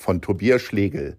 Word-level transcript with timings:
von 0.00 0.22
Tobias 0.22 0.62
Schlegel. 0.62 1.18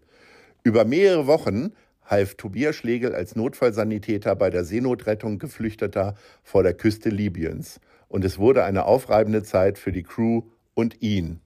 Über 0.64 0.86
mehrere 0.86 1.28
Wochen 1.28 1.74
half 2.04 2.36
Tobias 2.36 2.76
Schlegel 2.76 3.14
als 3.14 3.36
Notfallsanitäter 3.36 4.36
bei 4.36 4.50
der 4.50 4.66
Seenotrettung 4.66 5.38
Geflüchteter 5.40 6.16
vor 6.44 6.64
der 6.64 6.74
Küste 6.74 7.10
Libyens. 7.10 7.80
Und 8.10 8.26
es 8.26 8.40
wurde 8.40 8.66
eine 8.66 8.86
aufreibende 8.86 9.44
Zeit 9.44 9.78
für 9.78 9.92
die 9.92 10.04
Crew 10.04 10.42
und 10.74 11.02
ihn. 11.02 11.40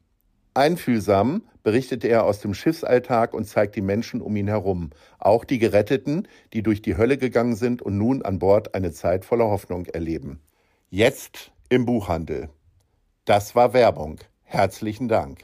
Einfühlsam 0.54 1.44
berichtete 1.62 2.08
er 2.08 2.24
aus 2.24 2.40
dem 2.40 2.54
Schiffsalltag 2.54 3.34
und 3.34 3.44
zeigt 3.44 3.76
die 3.76 3.82
Menschen 3.82 4.22
um 4.22 4.36
ihn 4.38 4.48
herum, 4.48 4.92
auch 5.20 5.44
die 5.44 5.60
Geretteten, 5.60 6.28
die 6.54 6.64
durch 6.64 6.82
die 6.82 6.96
Hölle 6.96 7.18
gegangen 7.18 7.56
sind 7.56 7.82
und 7.82 7.98
nun 7.98 8.22
an 8.22 8.40
Bord 8.40 8.74
eine 8.74 8.94
Zeit 8.94 9.26
voller 9.26 9.46
Hoffnung 9.46 9.86
erleben. 9.88 10.40
Jetzt 10.90 11.52
im 11.68 11.86
Buchhandel. 11.86 12.50
Das 13.26 13.56
war 13.56 13.74
Werbung. 13.74 14.20
Herzlichen 14.44 15.10
Dank. 15.10 15.40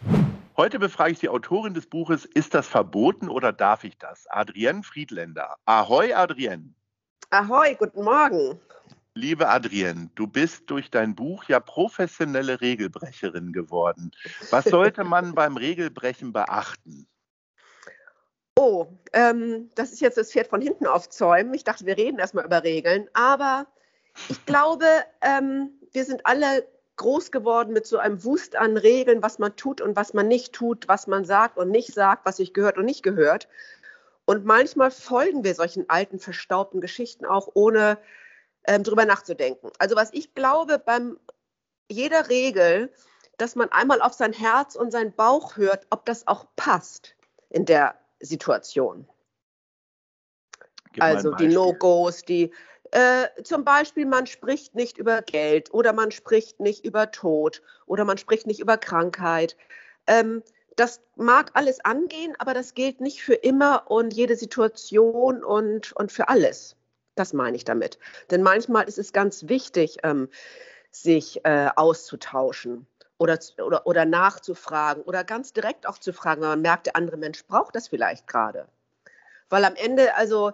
Heute 0.62 0.78
befrage 0.78 1.14
ich 1.14 1.20
die 1.20 1.30
Autorin 1.30 1.74
des 1.74 1.88
Buches 1.88 2.24
Ist 2.24 2.54
das 2.54 2.68
verboten 2.68 3.30
oder 3.30 3.52
darf 3.52 3.84
ich 3.84 3.98
das? 3.98 4.28
Adrienne 4.28 4.84
Friedländer. 4.84 5.56
Ahoi, 5.66 6.14
Adrienne. 6.14 6.76
Ahoi, 7.32 7.74
guten 7.74 8.04
Morgen. 8.04 8.60
Liebe 9.16 9.50
Adrienne, 9.50 10.12
du 10.14 10.28
bist 10.28 10.70
durch 10.70 10.92
dein 10.92 11.16
Buch 11.16 11.46
ja 11.46 11.60
professionelle 11.60 12.62
Regelbrecherin 12.62 13.54
geworden. 13.54 14.12
Was 14.52 14.66
sollte 14.66 15.04
man 15.04 15.34
beim 15.34 15.58
Regelbrechen 15.58 16.32
beachten? 16.32 17.08
Oh, 18.56 18.86
ähm, 19.14 19.72
das 19.74 19.92
ist 19.92 20.02
jetzt 20.02 20.18
das 20.18 20.32
Pferd 20.32 20.46
von 20.46 20.62
hinten 20.62 20.86
aufzäumen. 20.86 21.56
Ich 21.56 21.64
dachte, 21.64 21.88
wir 21.88 21.98
reden 21.98 22.20
erstmal 22.20 22.46
über 22.46 22.64
Regeln. 22.64 23.10
Aber 23.14 23.66
ich 24.30 24.46
glaube, 24.46 24.86
ähm, 25.22 25.72
wir 25.92 26.06
sind 26.06 26.28
alle 26.28 26.68
groß 27.02 27.32
geworden 27.32 27.74
mit 27.74 27.88
so 27.88 27.98
einem 27.98 28.24
Wust 28.24 28.56
an 28.56 28.78
Regeln, 28.78 29.24
was 29.24 29.40
man 29.40 29.56
tut 29.56 29.82
und 29.82 29.96
was 29.96 30.14
man 30.14 30.28
nicht 30.28 30.54
tut, 30.54 30.88
was 30.88 31.08
man 31.08 31.26
sagt 31.26 31.58
und 31.58 31.72
nicht 31.72 31.94
sagt, 31.94 32.26
was 32.26 32.38
sich 32.38 32.54
gehört 32.54 32.78
und 32.78 32.86
nicht 32.86 33.02
gehört. 33.02 33.48
Und 34.26 34.46
manchmal 34.46 34.92
folgen 34.92 35.44
wir 35.44 35.56
solchen 35.56 35.90
alten, 35.90 36.20
verstaubten 36.20 36.80
Geschichten 36.80 37.26
auch, 37.26 37.50
ohne 37.56 37.98
ähm, 38.68 38.84
drüber 38.84 39.06
nachzudenken. 39.06 39.72
Also 39.80 39.96
was 39.96 40.14
ich 40.14 40.36
glaube, 40.36 40.78
beim 40.78 41.20
jeder 41.90 42.30
Regel, 42.30 42.94
dass 43.38 43.56
man 43.56 43.70
einmal 43.70 44.00
auf 44.02 44.14
sein 44.14 44.32
Herz 44.32 44.76
und 44.76 44.92
seinen 44.92 45.14
Bauch 45.14 45.58
hört, 45.58 45.88
ob 45.90 46.06
das 46.06 46.28
auch 46.28 46.46
passt 46.56 47.16
in 47.50 47.66
der 47.66 47.96
Situation. 48.20 49.08
also 51.00 51.34
die 51.34 51.48
No-Gos, 51.48 52.22
die 52.22 52.54
äh, 52.92 53.44
zum 53.44 53.64
Beispiel, 53.64 54.06
man 54.06 54.28
spricht 54.28 54.76
nicht 54.76 54.98
über 54.98 55.22
Geld 55.22 55.74
oder 55.74 55.94
man 55.94 56.12
spricht 56.12 56.60
nicht 56.60 56.86
über 56.86 57.12
Tod 57.12 57.62
oder 57.86 58.06
man 58.06 58.18
spricht 58.18 58.48
nicht 58.48 58.60
über 58.60 58.78
Krankheit. 58.78 59.56
Ähm, 60.08 60.44
das 60.76 61.02
mag 61.16 61.52
alles 61.54 61.84
angehen, 61.84 62.34
aber 62.40 62.54
das 62.54 62.74
gilt 62.74 63.02
nicht 63.02 63.22
für 63.24 63.34
immer 63.34 63.90
und 63.90 64.14
jede 64.14 64.36
Situation 64.36 65.44
und, 65.44 65.94
und 65.94 66.12
für 66.12 66.28
alles. 66.28 66.76
Das 67.16 67.34
meine 67.34 67.56
ich 67.56 67.66
damit. 67.66 68.00
Denn 68.30 68.42
manchmal 68.42 68.88
ist 68.88 68.98
es 68.98 69.14
ganz 69.14 69.48
wichtig, 69.48 69.98
ähm, 70.04 70.30
sich 70.92 71.46
äh, 71.46 71.70
auszutauschen 71.76 72.88
oder, 73.18 73.40
oder, 73.64 73.86
oder 73.86 74.06
nachzufragen 74.06 75.04
oder 75.04 75.24
ganz 75.24 75.54
direkt 75.54 75.88
auch 75.88 75.98
zu 75.98 76.12
fragen, 76.14 76.42
weil 76.42 76.50
man 76.50 76.62
merkt, 76.62 76.88
der 76.88 76.96
andere 76.96 77.18
Mensch 77.18 77.46
braucht 77.46 77.76
das 77.76 77.88
vielleicht 77.88 78.28
gerade. 78.28 78.68
Weil 79.50 79.66
am 79.66 79.76
Ende, 79.76 80.16
also 80.16 80.54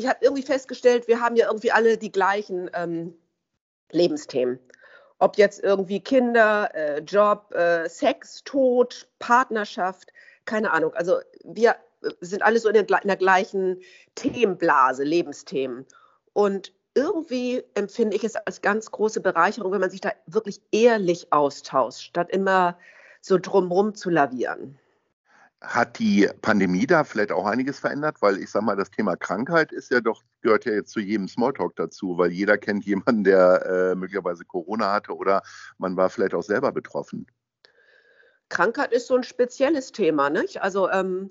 ich 0.00 0.08
habe 0.08 0.18
irgendwie 0.22 0.42
festgestellt, 0.42 1.08
wir 1.08 1.20
haben 1.20 1.36
ja 1.36 1.46
irgendwie 1.46 1.72
alle 1.72 1.98
die 1.98 2.10
gleichen 2.10 2.70
ähm, 2.74 3.14
Lebensthemen. 3.92 4.58
Ob 5.18 5.36
jetzt 5.36 5.62
irgendwie 5.62 6.00
Kinder, 6.00 6.74
äh, 6.74 7.00
Job, 7.00 7.52
äh, 7.54 7.86
Sex, 7.88 8.42
Tod, 8.44 9.06
Partnerschaft, 9.18 10.10
keine 10.46 10.70
Ahnung. 10.70 10.94
Also 10.94 11.18
wir 11.44 11.76
äh, 12.02 12.10
sind 12.20 12.42
alle 12.42 12.58
so 12.58 12.70
in, 12.70 12.74
der, 12.74 13.02
in 13.02 13.08
der 13.08 13.16
gleichen 13.16 13.82
Themenblase, 14.14 15.04
Lebensthemen. 15.04 15.84
Und 16.32 16.72
irgendwie 16.94 17.62
empfinde 17.74 18.16
ich 18.16 18.24
es 18.24 18.36
als 18.36 18.62
ganz 18.62 18.90
große 18.90 19.20
Bereicherung, 19.20 19.72
wenn 19.72 19.80
man 19.80 19.90
sich 19.90 20.00
da 20.00 20.12
wirklich 20.26 20.62
ehrlich 20.72 21.30
austauscht, 21.30 22.00
statt 22.00 22.30
immer 22.30 22.78
so 23.20 23.38
drumherum 23.38 23.94
zu 23.94 24.08
lavieren. 24.08 24.79
Hat 25.60 25.98
die 25.98 26.28
Pandemie 26.40 26.86
da 26.86 27.04
vielleicht 27.04 27.32
auch 27.32 27.44
einiges 27.44 27.78
verändert? 27.78 28.16
Weil 28.20 28.38
ich 28.38 28.50
sage 28.50 28.64
mal, 28.64 28.76
das 28.76 28.90
Thema 28.90 29.16
Krankheit 29.16 29.72
ist 29.72 29.90
ja 29.90 30.00
doch, 30.00 30.22
gehört 30.40 30.64
ja 30.64 30.72
jetzt 30.72 30.90
zu 30.90 31.00
jedem 31.00 31.28
Smalltalk 31.28 31.76
dazu, 31.76 32.16
weil 32.16 32.32
jeder 32.32 32.56
kennt 32.56 32.84
jemanden, 32.84 33.24
der 33.24 33.66
äh, 33.66 33.94
möglicherweise 33.94 34.44
Corona 34.44 34.92
hatte 34.92 35.14
oder 35.14 35.42
man 35.76 35.96
war 35.96 36.08
vielleicht 36.08 36.34
auch 36.34 36.42
selber 36.42 36.72
betroffen. 36.72 37.26
Krankheit 38.48 38.92
ist 38.92 39.06
so 39.06 39.16
ein 39.16 39.22
spezielles 39.22 39.92
Thema, 39.92 40.30
nicht? 40.30 40.62
Also 40.62 40.90
ähm, 40.90 41.30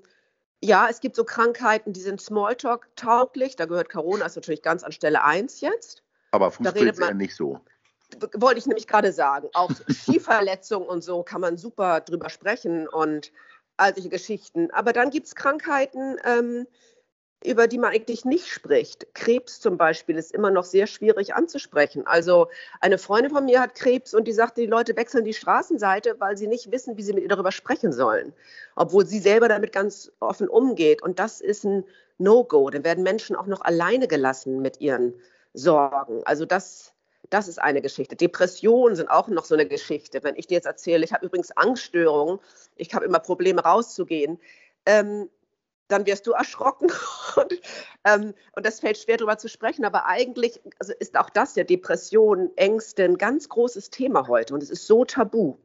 ja, 0.62 0.86
es 0.88 1.00
gibt 1.00 1.16
so 1.16 1.24
Krankheiten, 1.24 1.92
die 1.92 2.00
sind 2.00 2.20
Smalltalk-tauglich. 2.20 3.56
Da 3.56 3.66
gehört 3.66 3.90
Corona 3.90 4.26
ist 4.26 4.36
natürlich 4.36 4.62
ganz 4.62 4.84
an 4.84 4.92
Stelle 4.92 5.24
1 5.24 5.60
jetzt. 5.60 6.02
Aber 6.30 6.50
Fußball 6.50 6.86
ist 6.86 7.00
ja 7.00 7.12
nicht 7.12 7.34
so 7.34 7.60
wollte 8.34 8.58
ich 8.58 8.66
nämlich 8.66 8.86
gerade 8.86 9.12
sagen. 9.12 9.48
Auch 9.52 9.70
Skiverletzungen 9.88 10.88
und 10.88 11.02
so 11.02 11.22
kann 11.22 11.40
man 11.40 11.56
super 11.56 12.00
drüber 12.00 12.28
sprechen 12.28 12.88
und 12.88 13.32
all 13.80 13.94
solche 13.94 14.08
Geschichten. 14.08 14.70
Aber 14.70 14.92
dann 14.92 15.10
gibt 15.10 15.26
es 15.26 15.34
Krankheiten, 15.34 16.16
ähm, 16.24 16.66
über 17.42 17.66
die 17.66 17.78
man 17.78 17.92
eigentlich 17.92 18.24
nicht 18.24 18.48
spricht. 18.48 19.14
Krebs 19.14 19.60
zum 19.60 19.78
Beispiel 19.78 20.16
ist 20.18 20.32
immer 20.32 20.50
noch 20.50 20.64
sehr 20.64 20.86
schwierig 20.86 21.34
anzusprechen. 21.34 22.06
Also 22.06 22.48
eine 22.80 22.98
Freundin 22.98 23.32
von 23.32 23.46
mir 23.46 23.60
hat 23.60 23.74
Krebs 23.74 24.12
und 24.12 24.28
die 24.28 24.32
sagte, 24.32 24.60
die 24.60 24.66
Leute 24.66 24.94
wechseln 24.96 25.24
die 25.24 25.32
Straßenseite, 25.32 26.16
weil 26.18 26.36
sie 26.36 26.46
nicht 26.46 26.70
wissen, 26.70 26.98
wie 26.98 27.02
sie 27.02 27.14
mit 27.14 27.22
ihr 27.22 27.30
darüber 27.30 27.52
sprechen 27.52 27.92
sollen, 27.92 28.34
obwohl 28.76 29.06
sie 29.06 29.20
selber 29.20 29.48
damit 29.48 29.72
ganz 29.72 30.12
offen 30.20 30.48
umgeht. 30.48 31.02
Und 31.02 31.18
das 31.18 31.40
ist 31.40 31.64
ein 31.64 31.84
No-Go. 32.18 32.68
Dann 32.68 32.84
werden 32.84 33.02
Menschen 33.02 33.36
auch 33.36 33.46
noch 33.46 33.62
alleine 33.62 34.06
gelassen 34.06 34.60
mit 34.60 34.80
ihren 34.82 35.14
Sorgen. 35.54 36.20
Also 36.24 36.44
das 36.44 36.92
das 37.30 37.48
ist 37.48 37.58
eine 37.58 37.80
Geschichte. 37.80 38.16
Depressionen 38.16 38.96
sind 38.96 39.08
auch 39.08 39.28
noch 39.28 39.44
so 39.44 39.54
eine 39.54 39.66
Geschichte. 39.66 40.22
Wenn 40.22 40.36
ich 40.36 40.48
dir 40.48 40.54
jetzt 40.54 40.66
erzähle, 40.66 41.04
ich 41.04 41.12
habe 41.12 41.26
übrigens 41.26 41.56
Angststörungen, 41.56 42.40
ich 42.76 42.92
habe 42.94 43.04
immer 43.04 43.20
Probleme 43.20 43.62
rauszugehen, 43.62 44.38
ähm, 44.84 45.30
dann 45.88 46.06
wirst 46.06 46.26
du 46.26 46.32
erschrocken 46.32 46.90
und, 47.36 47.60
ähm, 48.04 48.34
und 48.54 48.66
das 48.66 48.80
fällt 48.80 48.98
schwer 48.98 49.16
darüber 49.16 49.38
zu 49.38 49.48
sprechen. 49.48 49.84
Aber 49.84 50.06
eigentlich 50.06 50.60
also 50.78 50.92
ist 50.98 51.16
auch 51.16 51.30
das 51.30 51.54
ja 51.56 51.64
Depression, 51.64 52.50
Ängste 52.56 53.04
ein 53.04 53.16
ganz 53.16 53.48
großes 53.48 53.90
Thema 53.90 54.26
heute 54.28 54.54
und 54.54 54.62
es 54.62 54.70
ist 54.70 54.86
so 54.86 55.04
tabu. 55.04 55.56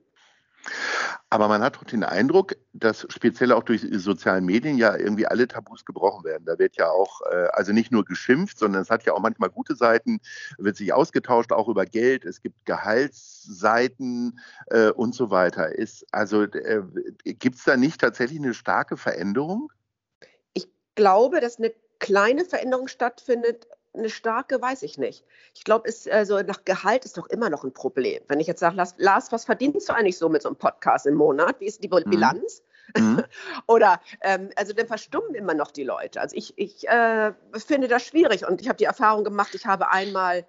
Aber 1.36 1.50
man 1.50 1.62
hat 1.62 1.76
doch 1.76 1.84
den 1.84 2.06
Eindruck, 2.06 2.56
dass 2.72 3.06
speziell 3.10 3.52
auch 3.52 3.64
durch 3.64 3.82
die 3.82 3.98
sozialen 3.98 4.46
Medien 4.46 4.78
ja 4.78 4.96
irgendwie 4.96 5.28
alle 5.28 5.50
Tabus 5.50 5.84
gebrochen 5.84 6.24
werden. 6.24 6.46
Da 6.46 6.58
wird 6.58 6.78
ja 6.78 6.90
auch, 6.90 7.20
äh, 7.30 7.48
also 7.52 7.74
nicht 7.74 7.92
nur 7.92 8.06
geschimpft, 8.06 8.58
sondern 8.58 8.84
es 8.84 8.90
hat 8.90 9.04
ja 9.04 9.12
auch 9.12 9.20
manchmal 9.20 9.50
gute 9.50 9.76
Seiten, 9.76 10.22
wird 10.58 10.78
sich 10.78 10.94
ausgetauscht, 10.94 11.52
auch 11.52 11.68
über 11.68 11.86
Geld. 11.86 12.24
Es 12.24 12.42
gibt 12.42 12.66
Gehaltsseiten 12.66 14.40
äh, 14.68 14.92
und 14.92 15.14
so 15.14 15.30
weiter. 15.30 15.76
Ist, 15.76 16.06
also 16.14 16.44
äh, 16.44 16.84
gibt 17.26 17.58
es 17.58 17.66
da 17.66 17.76
nicht 17.76 18.00
tatsächlich 18.00 18.40
eine 18.40 18.54
starke 18.54 18.96
Veränderung? 18.96 19.74
Ich 20.54 20.70
glaube, 20.96 21.42
dass 21.42 21.58
eine 21.58 21.74
kleine 22.00 22.46
Veränderung 22.46 22.88
stattfindet, 22.88 23.68
eine 24.00 24.10
starke, 24.10 24.62
weiß 24.62 24.84
ich 24.84 24.98
nicht. 24.98 25.26
Ich 25.54 25.64
glaube, 25.64 25.90
also 26.12 26.42
nach 26.42 26.66
Gehalt 26.66 27.06
ist 27.06 27.18
doch 27.18 27.28
immer 27.28 27.50
noch 27.50 27.64
ein 27.64 27.74
Problem. 27.74 28.22
Wenn 28.28 28.40
ich 28.40 28.48
jetzt 28.48 28.60
sage, 28.60 28.84
Lars, 28.98 29.32
was 29.32 29.46
verdienst 29.46 29.90
du 29.90 29.94
eigentlich 29.94 30.18
so 30.18 30.30
mit 30.30 30.42
so 30.42 30.50
einem 30.50 30.58
Podcast 30.58 31.06
im 31.06 31.16
Monat? 31.16 31.60
Wie 31.60 31.66
ist 31.66 31.84
die 31.84 31.90
mhm. 31.90 32.10
Bilanz? 32.10 32.62
Mhm. 32.98 33.24
Oder 33.68 34.00
ähm, 34.22 34.50
also 34.56 34.74
dann 34.74 34.88
verstummen 34.88 35.36
immer 35.36 35.54
noch 35.54 35.72
die 35.72 35.84
Leute. 35.84 36.22
Also 36.22 36.36
ich, 36.36 36.54
ich 36.58 36.88
äh, 36.88 37.34
finde 37.54 37.88
das 37.88 38.04
schwierig 38.04 38.48
und 38.48 38.62
ich 38.62 38.68
habe 38.68 38.78
die 38.78 38.86
Erfahrung 38.86 39.24
gemacht, 39.24 39.56
ich 39.56 39.66
habe 39.66 39.92
einmal 39.92 40.46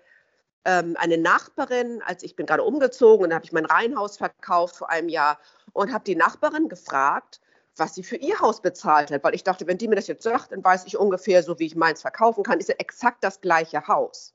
ähm, 0.64 0.96
eine 0.98 1.16
Nachbarin, 1.16 2.02
als 2.04 2.22
ich 2.22 2.36
bin 2.36 2.46
gerade 2.46 2.64
umgezogen 2.64 3.26
und 3.26 3.34
habe 3.34 3.44
ich 3.44 3.52
mein 3.52 3.66
Reihenhaus 3.66 4.16
verkauft 4.16 4.76
vor 4.76 4.90
einem 4.90 5.08
Jahr 5.08 5.38
und 5.72 5.92
habe 5.92 6.04
die 6.04 6.16
Nachbarin 6.16 6.68
gefragt, 6.68 7.40
was 7.76 7.94
sie 7.94 8.02
für 8.02 8.16
ihr 8.16 8.40
Haus 8.40 8.60
bezahlt 8.62 9.10
hat, 9.10 9.22
weil 9.24 9.34
ich 9.34 9.44
dachte, 9.44 9.66
wenn 9.66 9.78
die 9.78 9.88
mir 9.88 9.96
das 9.96 10.06
jetzt 10.06 10.22
sagt, 10.22 10.52
dann 10.52 10.64
weiß 10.64 10.86
ich 10.86 10.96
ungefähr 10.96 11.42
so, 11.42 11.58
wie 11.58 11.66
ich 11.66 11.76
meins 11.76 12.00
verkaufen 12.00 12.42
kann. 12.42 12.58
Ist 12.58 12.68
ja 12.68 12.74
exakt 12.78 13.22
das 13.22 13.40
gleiche 13.40 13.86
Haus. 13.86 14.34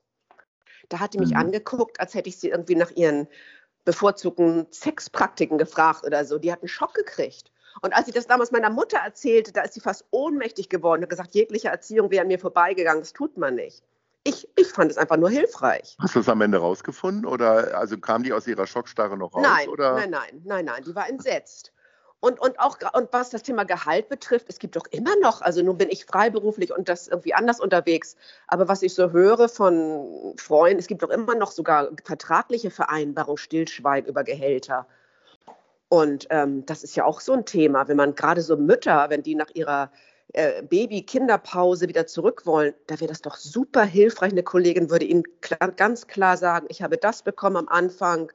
Da 0.88 1.00
hat 1.00 1.14
die 1.14 1.18
mich 1.18 1.30
Mhm. 1.30 1.36
angeguckt, 1.38 2.00
als 2.00 2.14
hätte 2.14 2.28
ich 2.28 2.38
sie 2.38 2.50
irgendwie 2.50 2.74
nach 2.74 2.90
ihren 2.90 3.28
bevorzugten 3.84 4.66
Sexpraktiken 4.72 5.58
gefragt 5.58 6.04
oder 6.04 6.24
so. 6.24 6.38
Die 6.38 6.52
hat 6.52 6.60
einen 6.60 6.68
Schock 6.68 6.94
gekriegt. 6.94 7.50
Und 7.80 7.94
als 7.96 8.06
ich 8.06 8.14
das 8.14 8.26
damals 8.26 8.52
meiner 8.52 8.70
Mutter 8.70 8.98
erzählte, 8.98 9.52
da 9.52 9.62
ist 9.62 9.74
sie 9.74 9.80
fast 9.80 10.04
ohnmächtig 10.10 10.68
geworden 10.68 11.02
und 11.02 11.08
gesagt, 11.08 11.34
jegliche 11.34 11.68
Erziehung 11.68 12.10
wäre 12.10 12.22
an 12.22 12.28
mir 12.28 12.38
vorbeigegangen. 12.38 13.00
Das 13.02 13.12
tut 13.12 13.36
man 13.38 13.54
nicht. 13.54 13.82
Ich, 14.24 14.48
ich 14.56 14.68
fand 14.68 14.90
es 14.90 14.98
einfach 14.98 15.16
nur 15.16 15.30
hilfreich. 15.30 15.96
Hast 16.00 16.14
du 16.14 16.20
das 16.20 16.28
am 16.28 16.40
Ende 16.42 16.58
rausgefunden? 16.58 17.26
Oder 17.26 17.76
also 17.76 17.98
kam 17.98 18.22
die 18.22 18.32
aus 18.32 18.46
ihrer 18.46 18.66
Schockstarre 18.66 19.16
noch 19.16 19.34
raus? 19.34 19.42
Nein, 19.42 19.68
oder? 19.68 19.94
nein, 19.94 20.10
nein, 20.10 20.42
nein, 20.44 20.64
nein, 20.66 20.84
die 20.84 20.94
war 20.94 21.08
entsetzt. 21.08 21.72
Und, 22.22 22.38
und 22.38 22.60
auch 22.60 22.78
und 22.92 23.12
was 23.12 23.30
das 23.30 23.42
Thema 23.42 23.64
Gehalt 23.64 24.08
betrifft, 24.08 24.46
es 24.48 24.60
gibt 24.60 24.76
doch 24.76 24.86
immer 24.92 25.16
noch, 25.20 25.42
also 25.42 25.60
nun 25.60 25.76
bin 25.76 25.88
ich 25.90 26.04
freiberuflich 26.04 26.72
und 26.72 26.88
das 26.88 27.08
irgendwie 27.08 27.34
anders 27.34 27.58
unterwegs, 27.58 28.14
aber 28.46 28.68
was 28.68 28.82
ich 28.82 28.94
so 28.94 29.10
höre 29.10 29.48
von 29.48 30.32
Freunden, 30.36 30.78
es 30.78 30.86
gibt 30.86 31.02
doch 31.02 31.10
immer 31.10 31.34
noch 31.34 31.50
sogar 31.50 31.88
vertragliche 32.04 32.70
Vereinbarungen, 32.70 33.38
Stillschweigen 33.38 34.08
über 34.08 34.22
Gehälter. 34.22 34.86
Und 35.88 36.28
ähm, 36.30 36.64
das 36.64 36.84
ist 36.84 36.94
ja 36.94 37.04
auch 37.04 37.20
so 37.20 37.32
ein 37.32 37.44
Thema, 37.44 37.88
wenn 37.88 37.96
man 37.96 38.14
gerade 38.14 38.40
so 38.40 38.56
Mütter, 38.56 39.10
wenn 39.10 39.24
die 39.24 39.34
nach 39.34 39.50
ihrer 39.54 39.90
äh, 40.32 40.62
Baby-Kinderpause 40.62 41.88
wieder 41.88 42.06
zurück 42.06 42.46
wollen, 42.46 42.72
da 42.86 43.00
wäre 43.00 43.08
das 43.08 43.22
doch 43.22 43.34
super 43.34 43.82
hilfreich. 43.82 44.30
Eine 44.30 44.44
Kollegin 44.44 44.90
würde 44.90 45.06
ihnen 45.06 45.24
klar, 45.40 45.72
ganz 45.72 46.06
klar 46.06 46.36
sagen, 46.36 46.66
ich 46.68 46.82
habe 46.82 46.98
das 46.98 47.24
bekommen 47.24 47.56
am 47.56 47.68
Anfang, 47.68 48.30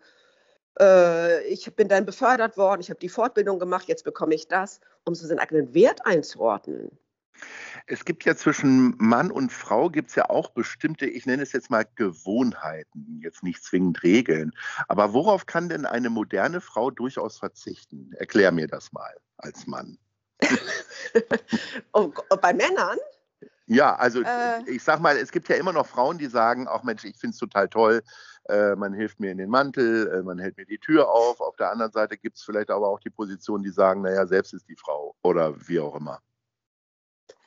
äh, 0.80 1.44
ich 1.48 1.74
bin 1.76 1.88
dann 1.88 2.06
befördert 2.06 2.58
worden, 2.58 2.82
ich 2.82 2.90
habe 2.90 3.00
die 3.00 3.10
Fortbildung 3.10 3.60
gemacht, 3.60 3.88
jetzt 3.88 4.04
bekomme 4.04 4.36
ich 4.36 4.48
das, 4.48 4.80
um 5.06 5.16
so 5.16 5.28
seinen 5.28 5.40
eigenen 5.40 5.74
Wert 5.74 6.06
einzuordnen. 6.06 6.98
Es 7.86 8.04
gibt 8.04 8.26
ja 8.26 8.36
zwischen 8.36 8.96
Mann 8.98 9.32
und 9.32 9.52
Frau 9.52 9.90
gibt 9.90 10.10
es 10.10 10.16
ja 10.16 10.30
auch 10.30 10.50
bestimmte, 10.50 11.06
ich 11.06 11.26
nenne 11.26 11.44
es 11.44 11.54
jetzt 11.54 11.70
mal 11.70 11.86
Gewohnheiten, 11.96 13.20
jetzt 13.22 13.44
nicht 13.44 13.64
zwingend 13.64 14.04
Regeln. 14.04 14.52
Aber 14.88 15.14
worauf 15.14 15.46
kann 15.46 15.70
denn 15.70 15.86
eine 15.86 16.10
moderne 16.10 16.62
Frau 16.62 16.92
durchaus 16.92 17.38
verzichten? 17.38 18.12
Erklär 18.18 18.52
mir 18.52 18.68
das 18.68 18.92
mal 18.92 19.16
als 19.38 19.68
Mann. 19.68 19.98
Und, 21.92 22.18
und 22.30 22.42
bei 22.42 22.54
Männern, 22.54 22.98
Ja, 23.66 23.96
also 23.96 24.22
Äh. 24.22 24.64
ich 24.70 24.84
sag 24.84 25.00
mal, 25.02 25.18
es 25.18 25.32
gibt 25.32 25.50
ja 25.50 25.56
immer 25.58 25.74
noch 25.74 25.86
Frauen, 25.88 26.18
die 26.18 26.28
sagen, 26.28 26.68
auch 26.68 26.84
Mensch, 26.84 27.04
ich 27.04 27.18
finde 27.18 27.34
es 27.34 27.38
total 27.40 27.68
toll, 27.68 28.02
äh, 28.50 28.76
man 28.76 28.94
hilft 28.94 29.20
mir 29.20 29.32
in 29.32 29.38
den 29.38 29.50
Mantel, 29.50 30.08
äh, 30.12 30.24
man 30.24 30.40
hält 30.40 30.56
mir 30.58 30.66
die 30.66 30.80
Tür 30.80 31.10
auf. 31.10 31.42
Auf 31.42 31.58
der 31.58 31.70
anderen 31.72 31.92
Seite 31.92 32.18
gibt 32.18 32.38
es 32.38 32.44
vielleicht 32.44 32.70
aber 32.70 32.88
auch 32.88 33.00
die 33.02 33.10
Position, 33.10 33.62
die 33.64 33.72
sagen, 33.72 34.02
naja, 34.04 34.26
selbst 34.26 34.54
ist 34.54 34.68
die 34.70 34.76
Frau 34.78 35.16
oder 35.22 35.54
wie 35.68 35.80
auch 35.82 35.96
immer. 35.96 36.22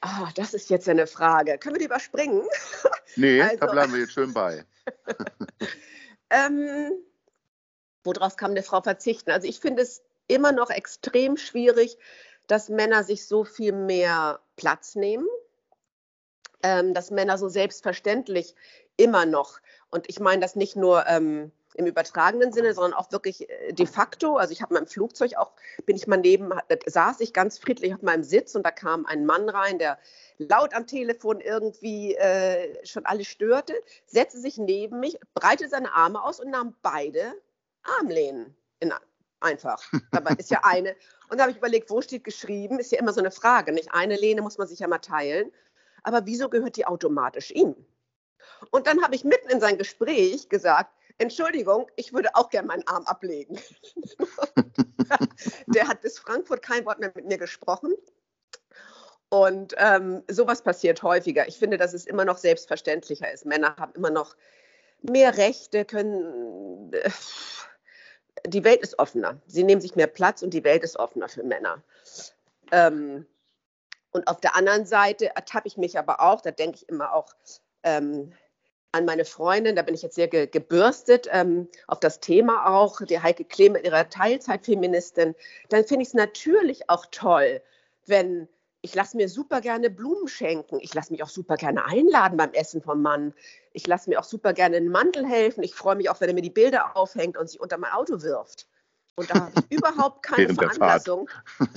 ah, 0.02 0.30
das 0.34 0.52
ist 0.54 0.68
jetzt 0.70 0.88
eine 0.88 1.06
Frage. 1.06 1.58
Können 1.58 1.74
wir 1.76 1.80
die 1.80 1.86
überspringen? 1.86 2.42
Nee, 3.16 3.38
da 3.38 3.46
Also- 3.48 3.66
bleiben 3.72 3.92
wir 3.92 4.00
jetzt 4.00 4.12
schön 4.12 4.32
bei. 4.32 4.64
Ähm, 6.30 6.92
worauf 8.04 8.36
kann 8.36 8.52
eine 8.52 8.62
Frau 8.62 8.80
verzichten? 8.82 9.30
Also 9.32 9.48
ich 9.48 9.58
finde 9.60 9.82
es 9.82 10.02
immer 10.28 10.52
noch 10.52 10.70
extrem 10.70 11.36
schwierig, 11.36 11.98
dass 12.46 12.68
Männer 12.68 13.02
sich 13.04 13.26
so 13.26 13.44
viel 13.44 13.72
mehr 13.72 14.40
Platz 14.56 14.94
nehmen, 14.94 15.26
ähm, 16.62 16.94
dass 16.94 17.10
Männer 17.10 17.38
so 17.38 17.48
selbstverständlich 17.48 18.54
immer 18.96 19.26
noch, 19.26 19.60
und 19.90 20.08
ich 20.08 20.20
meine 20.20 20.40
das 20.40 20.56
nicht 20.56 20.76
nur 20.76 21.06
ähm, 21.06 21.52
im 21.74 21.86
übertragenen 21.86 22.52
Sinne, 22.52 22.74
sondern 22.74 22.94
auch 22.94 23.12
wirklich 23.12 23.48
äh, 23.48 23.72
de 23.72 23.86
facto. 23.86 24.36
Also 24.36 24.52
ich 24.52 24.62
habe 24.62 24.76
im 24.76 24.86
Flugzeug 24.86 25.36
auch, 25.36 25.52
bin 25.86 25.96
ich 25.96 26.06
mal 26.06 26.16
neben, 26.16 26.52
äh, 26.68 26.78
saß 26.86 27.20
ich 27.20 27.32
ganz 27.32 27.58
friedlich 27.58 27.94
auf 27.94 28.02
meinem 28.02 28.24
Sitz 28.24 28.54
und 28.54 28.64
da 28.64 28.70
kam 28.70 29.06
ein 29.06 29.24
Mann 29.24 29.48
rein, 29.48 29.78
der 29.78 29.98
laut 30.38 30.74
am 30.74 30.86
Telefon 30.86 31.40
irgendwie 31.40 32.14
äh, 32.16 32.84
schon 32.84 33.06
alles 33.06 33.28
störte, 33.28 33.74
setzte 34.06 34.40
sich 34.40 34.58
neben 34.58 35.00
mich, 35.00 35.18
breitete 35.34 35.70
seine 35.70 35.92
Arme 35.94 36.22
aus 36.22 36.40
und 36.40 36.50
nahm 36.50 36.74
beide 36.82 37.34
Armlehnen 37.82 38.54
in, 38.80 38.92
einfach. 39.40 39.82
Dabei 40.12 40.34
ist 40.34 40.50
ja 40.50 40.60
eine. 40.62 40.94
Und 41.28 41.38
da 41.38 41.42
habe 41.42 41.52
ich 41.52 41.58
überlegt, 41.58 41.90
wo 41.90 42.02
steht 42.02 42.24
geschrieben? 42.24 42.78
Ist 42.78 42.92
ja 42.92 42.98
immer 42.98 43.12
so 43.12 43.20
eine 43.20 43.30
Frage. 43.30 43.72
Nicht 43.72 43.92
eine 43.92 44.16
Lehne 44.16 44.42
muss 44.42 44.58
man 44.58 44.68
sich 44.68 44.80
ja 44.80 44.88
mal 44.88 44.98
teilen. 44.98 45.50
Aber 46.02 46.26
wieso 46.26 46.48
gehört 46.48 46.76
die 46.76 46.86
automatisch 46.86 47.50
ihm? 47.50 47.74
Und 48.70 48.86
dann 48.86 49.02
habe 49.02 49.14
ich 49.14 49.24
mitten 49.24 49.48
in 49.48 49.60
sein 49.60 49.78
Gespräch 49.78 50.48
gesagt, 50.48 50.94
Entschuldigung, 51.18 51.86
ich 51.96 52.12
würde 52.12 52.34
auch 52.34 52.48
gerne 52.48 52.68
meinen 52.68 52.86
Arm 52.86 53.04
ablegen. 53.04 53.58
Der 55.66 55.86
hat 55.86 56.00
bis 56.00 56.18
Frankfurt 56.18 56.62
kein 56.62 56.86
Wort 56.86 56.98
mehr 56.98 57.12
mit 57.14 57.26
mir 57.26 57.38
gesprochen. 57.38 57.94
Und 59.28 59.74
ähm, 59.76 60.22
sowas 60.28 60.62
passiert 60.62 61.02
häufiger. 61.02 61.46
Ich 61.46 61.58
finde, 61.58 61.76
dass 61.76 61.92
es 61.92 62.06
immer 62.06 62.24
noch 62.24 62.38
selbstverständlicher 62.38 63.30
ist. 63.30 63.46
Männer 63.46 63.76
haben 63.76 63.92
immer 63.94 64.10
noch 64.10 64.34
mehr 65.02 65.36
Rechte, 65.36 65.84
können. 65.84 66.92
Äh, 66.92 67.10
die 68.46 68.64
Welt 68.64 68.80
ist 68.80 68.98
offener. 68.98 69.40
Sie 69.46 69.62
nehmen 69.62 69.80
sich 69.80 69.96
mehr 69.96 70.06
Platz 70.06 70.42
und 70.42 70.54
die 70.54 70.64
Welt 70.64 70.82
ist 70.82 70.96
offener 70.96 71.28
für 71.28 71.42
Männer. 71.42 71.82
Ähm, 72.72 73.26
und 74.12 74.26
auf 74.26 74.40
der 74.40 74.56
anderen 74.56 74.86
Seite 74.86 75.34
ertappe 75.36 75.68
ich 75.68 75.76
mich 75.76 75.98
aber 75.98 76.20
auch, 76.20 76.40
da 76.40 76.50
denke 76.50 76.76
ich 76.76 76.88
immer 76.88 77.14
auch 77.14 77.28
ähm, 77.82 78.32
an 78.92 79.04
meine 79.04 79.24
Freundin, 79.24 79.76
da 79.76 79.82
bin 79.82 79.94
ich 79.94 80.02
jetzt 80.02 80.16
sehr 80.16 80.28
ge 80.28 80.46
gebürstet, 80.46 81.28
ähm, 81.30 81.68
auf 81.86 82.00
das 82.00 82.20
Thema 82.20 82.66
auch, 82.66 83.00
die 83.02 83.20
Heike 83.20 83.44
Klemm 83.44 83.74
mit 83.74 83.84
ihrer 83.84 84.08
Teilzeitfeministin. 84.08 85.34
Dann 85.68 85.84
finde 85.84 86.02
ich 86.02 86.08
es 86.08 86.14
natürlich 86.14 86.90
auch 86.90 87.06
toll, 87.10 87.62
wenn 88.06 88.48
ich 88.82 88.94
lasse 88.94 89.16
mir 89.16 89.28
super 89.28 89.60
gerne 89.60 89.90
Blumen 89.90 90.26
schenken. 90.26 90.78
Ich 90.80 90.94
lasse 90.94 91.12
mich 91.12 91.22
auch 91.22 91.28
super 91.28 91.56
gerne 91.56 91.84
einladen 91.84 92.38
beim 92.38 92.52
Essen 92.52 92.80
vom 92.80 93.02
Mann. 93.02 93.34
Ich 93.72 93.86
lasse 93.86 94.08
mir 94.08 94.18
auch 94.18 94.24
super 94.24 94.54
gerne 94.54 94.78
einen 94.78 94.88
Mantel 94.88 95.26
helfen. 95.26 95.62
Ich 95.62 95.74
freue 95.74 95.96
mich 95.96 96.08
auch, 96.08 96.20
wenn 96.20 96.28
er 96.28 96.34
mir 96.34 96.40
die 96.40 96.50
Bilder 96.50 96.96
aufhängt 96.96 97.36
und 97.36 97.48
sich 97.48 97.60
unter 97.60 97.76
mein 97.76 97.92
Auto 97.92 98.22
wirft. 98.22 98.66
Und 99.20 99.30
da 99.30 99.34
habe 99.34 99.52
ich 99.68 99.76
überhaupt 99.76 100.22
keine. 100.22 100.54
Veranlassung. 100.54 101.28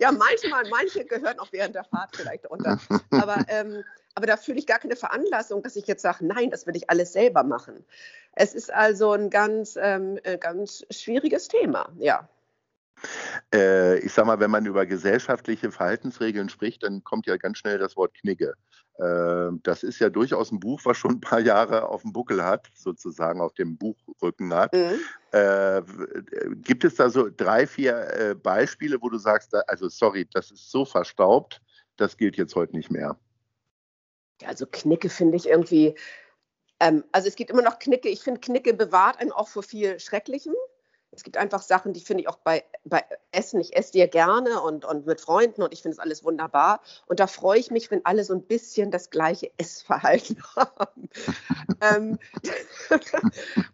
ja, 0.00 0.10
manchmal, 0.10 0.68
manche 0.68 1.04
gehören 1.04 1.38
auch 1.38 1.52
während 1.52 1.76
der 1.76 1.84
Fahrt 1.84 2.16
vielleicht 2.16 2.46
unter. 2.46 2.80
Aber, 3.12 3.36
ähm, 3.46 3.84
aber 4.16 4.26
da 4.26 4.36
fühle 4.36 4.58
ich 4.58 4.66
gar 4.66 4.80
keine 4.80 4.96
Veranlassung, 4.96 5.62
dass 5.62 5.76
ich 5.76 5.86
jetzt 5.86 6.02
sage, 6.02 6.26
nein, 6.26 6.50
das 6.50 6.66
will 6.66 6.74
ich 6.74 6.90
alles 6.90 7.12
selber 7.12 7.44
machen. 7.44 7.84
Es 8.32 8.52
ist 8.52 8.72
also 8.72 9.12
ein 9.12 9.30
ganz, 9.30 9.78
ähm, 9.80 10.18
äh, 10.24 10.38
ganz 10.38 10.84
schwieriges 10.90 11.46
Thema, 11.46 11.88
ja. 11.98 12.28
Äh, 13.52 13.98
ich 14.00 14.12
sag 14.12 14.26
mal, 14.26 14.38
wenn 14.38 14.50
man 14.50 14.66
über 14.66 14.86
gesellschaftliche 14.86 15.72
Verhaltensregeln 15.72 16.48
spricht, 16.48 16.82
dann 16.82 17.02
kommt 17.02 17.26
ja 17.26 17.36
ganz 17.36 17.58
schnell 17.58 17.78
das 17.78 17.96
Wort 17.96 18.14
Knigge. 18.14 18.54
Äh, 18.98 19.50
das 19.62 19.82
ist 19.82 19.98
ja 19.98 20.10
durchaus 20.10 20.52
ein 20.52 20.60
Buch, 20.60 20.80
was 20.84 20.98
schon 20.98 21.12
ein 21.12 21.20
paar 21.20 21.40
Jahre 21.40 21.88
auf 21.88 22.02
dem 22.02 22.12
Buckel 22.12 22.44
hat, 22.44 22.68
sozusagen 22.74 23.40
auf 23.40 23.54
dem 23.54 23.76
Buchrücken 23.76 24.54
hat. 24.54 24.72
Mhm. 24.74 25.00
Äh, 25.32 25.82
gibt 26.56 26.84
es 26.84 26.96
da 26.96 27.10
so 27.10 27.28
drei, 27.34 27.66
vier 27.66 27.94
äh, 28.12 28.34
Beispiele, 28.34 29.00
wo 29.00 29.08
du 29.08 29.18
sagst, 29.18 29.52
da, 29.52 29.60
also 29.66 29.88
sorry, 29.88 30.28
das 30.32 30.50
ist 30.50 30.70
so 30.70 30.84
verstaubt, 30.84 31.60
das 31.96 32.16
gilt 32.16 32.36
jetzt 32.36 32.54
heute 32.54 32.76
nicht 32.76 32.90
mehr? 32.90 33.18
Also 34.44 34.66
Knicke 34.66 35.08
finde 35.08 35.36
ich 35.36 35.48
irgendwie, 35.48 35.94
ähm, 36.78 37.04
also 37.12 37.28
es 37.28 37.36
gibt 37.36 37.50
immer 37.50 37.62
noch 37.62 37.78
Knicke. 37.78 38.08
Ich 38.08 38.20
finde, 38.20 38.40
Knicke 38.40 38.74
bewahrt 38.74 39.18
einen 39.18 39.32
auch 39.32 39.48
vor 39.48 39.62
viel 39.62 39.98
Schrecklichem. 39.98 40.54
Es 41.20 41.24
gibt 41.24 41.36
einfach 41.36 41.60
Sachen, 41.60 41.92
die 41.92 42.00
finde 42.00 42.22
ich 42.22 42.28
auch 42.30 42.38
bei, 42.38 42.64
bei 42.84 43.04
Essen. 43.30 43.60
Ich 43.60 43.76
esse 43.76 43.98
ja 43.98 44.06
gerne 44.06 44.62
und, 44.62 44.86
und 44.86 45.04
mit 45.04 45.20
Freunden 45.20 45.62
und 45.62 45.74
ich 45.74 45.82
finde 45.82 45.96
es 45.96 45.98
alles 45.98 46.24
wunderbar. 46.24 46.80
Und 47.04 47.20
da 47.20 47.26
freue 47.26 47.58
ich 47.58 47.70
mich, 47.70 47.90
wenn 47.90 48.02
alle 48.06 48.24
so 48.24 48.32
ein 48.32 48.40
bisschen 48.40 48.90
das 48.90 49.10
gleiche 49.10 49.50
Essverhalten 49.58 50.42
haben. 50.56 51.10
ähm, 51.82 52.18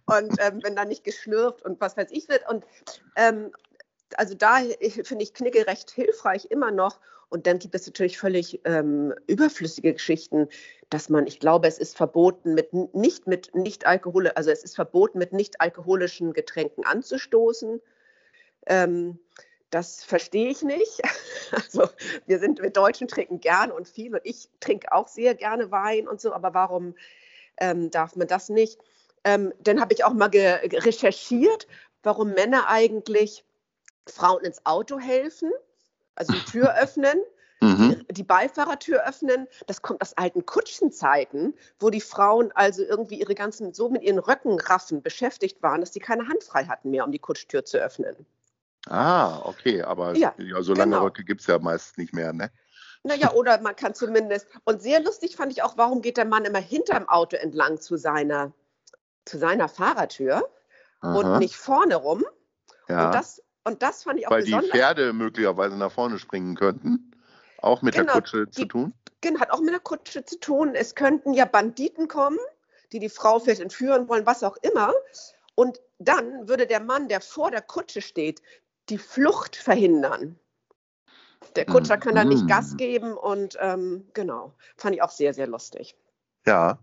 und 0.07 0.37
ähm, 0.41 0.59
wenn 0.65 0.75
da 0.75 0.85
nicht 0.85 1.05
geschlürft 1.05 1.65
und 1.65 1.81
was 1.81 1.97
weiß 1.97 2.09
ich 2.11 2.29
wird. 2.29 2.49
Und 2.49 2.65
ähm, 3.15 3.53
also 4.17 4.35
da 4.35 4.57
finde 5.05 5.23
ich 5.23 5.33
Knicke 5.33 5.69
recht 5.69 5.93
hilfreich 5.93 6.47
immer 6.51 6.73
noch. 6.73 6.99
Und 7.29 7.47
dann 7.47 7.59
gibt 7.59 7.75
es 7.75 7.87
natürlich 7.87 8.19
völlig 8.19 8.61
ähm, 8.65 9.13
überflüssige 9.27 9.93
Geschichten, 9.93 10.49
dass 10.91 11.09
man, 11.09 11.27
ich 11.27 11.41
glaube, 11.41 11.67
es 11.67 11.79
ist 11.79 11.97
verboten, 11.97 12.55
mit 12.55 12.73
nicht 12.73 13.27
mit 13.27 13.55
nicht 13.55 13.87
Alkohol, 13.87 14.29
also 14.29 14.51
es 14.51 14.63
ist 14.63 14.77
verboten, 14.77 15.19
mit 15.19 15.33
nicht 15.33 15.61
alkoholischen 15.61 16.33
Getränken 16.33 16.85
anzustoßen. 16.85 17.81
Ähm, 18.67 19.19
das 19.71 20.05
verstehe 20.05 20.49
ich 20.49 20.63
nicht. 20.63 21.03
Also 21.53 21.89
wir 22.27 22.41
sind, 22.41 22.61
wir 22.61 22.71
Deutschen 22.71 23.07
trinken 23.07 23.39
gern 23.39 23.71
und 23.71 23.87
viel 23.87 24.13
und 24.13 24.21
ich 24.25 24.49
trinke 24.59 24.91
auch 24.91 25.07
sehr 25.07 25.37
gerne 25.37 25.71
Wein 25.71 26.09
und 26.09 26.21
so, 26.21 26.33
aber 26.33 26.55
warum 26.55 26.97
ähm, 27.59 27.89
darf 27.93 28.17
man 28.17 28.27
das 28.27 28.49
nicht? 28.49 28.81
Ähm, 29.23 29.53
dann 29.61 29.81
habe 29.81 29.95
ich 29.95 30.03
auch 30.03 30.13
mal 30.13 30.29
recherchiert, 30.29 31.69
warum 32.03 32.33
Männer 32.33 32.69
eigentlich 32.69 33.45
Frauen 34.09 34.45
ins 34.45 34.67
Auto 34.67 34.99
helfen, 34.99 35.53
also 36.17 36.33
die 36.33 36.45
Tür 36.45 36.75
öffnen, 36.77 37.19
Mhm. 37.63 38.05
die 38.11 38.23
Beifahrertür 38.23 39.07
öffnen. 39.09 39.49
Das 39.67 39.81
kommt 39.81 40.03
aus 40.03 40.15
alten 40.19 40.45
Kutschenzeiten, 40.45 41.55
wo 41.81 41.89
die 41.89 42.03
Frauen 42.03 42.53
also 42.55 42.83
irgendwie 42.83 43.19
ihre 43.19 43.35
ganzen, 43.35 43.73
so 43.73 43.89
mit 43.89 44.03
ihren 44.03 44.19
Röckenraffen 44.19 45.01
beschäftigt 45.01 45.63
waren, 45.63 45.81
dass 45.81 45.95
sie 45.95 46.01
keine 46.01 46.29
Hand 46.29 46.45
frei 46.45 46.67
hatten 46.67 46.91
mehr, 46.91 47.05
um 47.07 47.13
die 47.13 47.19
Kutschtür 47.19 47.65
zu 47.65 47.79
öffnen. 47.79 48.15
Ah, 48.89 49.41
okay, 49.45 49.83
aber 49.83 50.15
Ja, 50.17 50.35
ja, 50.37 50.63
so 50.63 50.75
lange 50.75 50.93
genau. 50.93 51.05
Röcke 51.05 51.25
gibt 51.25 51.41
es 51.41 51.47
ja 51.47 51.59
meist 51.59 51.97
nicht 51.97 52.13
mehr, 52.13 52.33
ne? 52.35 52.51
Naja, 53.03 53.33
oder 53.33 53.59
man 53.61 53.75
kann 53.75 53.95
zumindest. 53.95 54.47
Und 54.65 54.83
sehr 54.83 55.01
lustig 55.01 55.35
fand 55.37 55.51
ich 55.53 55.63
auch, 55.63 55.77
warum 55.79 56.03
geht 56.03 56.19
der 56.19 56.25
Mann 56.27 56.45
immer 56.45 56.59
hinterm 56.61 57.09
Auto 57.09 57.37
entlang 57.37 57.81
zu 57.81 57.97
seiner, 57.97 58.53
zu 59.25 59.39
seiner 59.39 59.69
Fahrertür 59.69 60.47
Aha, 61.01 61.15
und 61.19 61.39
nicht 61.39 61.57
vorne 61.57 61.97
rum. 61.97 62.25
ja. 62.89 63.07
Und, 63.07 63.15
das, 63.15 63.43
und 63.67 63.83
das 63.83 64.05
fand 64.05 64.19
ich 64.19 64.27
auch 64.27 64.31
Weil 64.31 64.43
die 64.45 64.53
besonders. 64.53 64.71
Pferde 64.71 65.13
möglicherweise 65.13 65.77
nach 65.77 65.93
vorne 65.93 66.19
springen 66.19 66.55
könnten. 66.57 67.11
Auch 67.59 67.83
mit 67.83 67.95
Genau, 67.95 68.07
der 68.07 68.15
Kutsche 68.23 68.51
zu 68.51 68.63
die- 68.63 68.69
tun. 68.69 68.95
Genau, 69.21 69.41
hat 69.41 69.51
auch 69.51 69.61
mit 69.61 69.73
der 69.73 69.81
Kutsche 69.81 70.25
zu 70.25 70.39
tun. 70.39 70.75
Es 70.75 70.95
könnten 70.95 71.33
ja 71.35 71.45
Banditen 71.47 72.07
kommen, 72.09 72.39
die 72.93 72.99
die 73.01 73.09
Frau 73.09 73.39
vielleicht 73.41 73.61
entführen 73.61 74.09
wollen, 74.09 74.25
was 74.27 74.45
auch 74.45 74.57
immer. 74.59 74.93
Und 75.55 75.81
dann 75.99 76.49
würde 76.49 76.67
der 76.67 76.81
Mann, 76.81 77.09
der 77.09 77.21
vor 77.21 77.51
der 77.51 77.63
Kutsche 77.63 78.03
steht, 78.03 78.41
die 78.89 78.99
Flucht 78.99 79.57
verhindern. 79.57 80.39
Der 81.57 81.65
Kutscher 81.65 81.97
kann 81.97 82.15
dann 82.15 82.29
nicht. 82.29 82.47
Gas 82.47 82.77
geben 82.77 83.17
und 83.17 83.57
ähm, 83.61 84.07
genau, 84.13 84.53
fand 84.77 84.95
ich 84.95 85.03
auch 85.03 85.11
sehr, 85.11 85.33
sehr 85.35 85.47
lustig. 85.47 85.97
Ja. 86.47 86.79